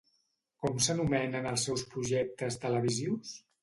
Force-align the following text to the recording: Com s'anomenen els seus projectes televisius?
Com 0.63 0.79
s'anomenen 0.85 1.51
els 1.53 1.69
seus 1.69 1.87
projectes 1.95 2.63
televisius? 2.69 3.41